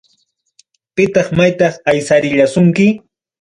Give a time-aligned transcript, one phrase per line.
[0.95, 2.87] Pitaq maytaq aysarillasunki.